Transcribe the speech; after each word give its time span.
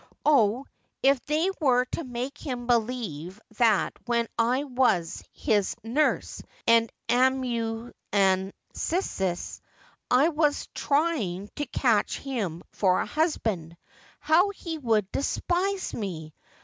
Oh, 0.25 0.65
if 1.03 1.23
they 1.27 1.51
were 1.59 1.85
to 1.91 2.03
make 2.03 2.35
him 2.39 2.65
believe 2.65 3.39
that 3.59 3.93
when 4.07 4.27
I 4.35 4.63
was 4.63 5.23
his 5.31 5.75
nurse 5.83 6.41
and 6.65 6.91
amanuensis 7.07 9.61
I 10.09 10.29
was 10.29 10.67
trying 10.73 11.49
to 11.55 11.67
catch 11.67 12.17
him 12.17 12.63
for 12.71 12.99
a 12.99 13.05
husband, 13.05 13.77
how 14.19 14.49
he 14.49 14.79
would 14.79 15.11
despise 15.11 15.93
me 15.93 16.33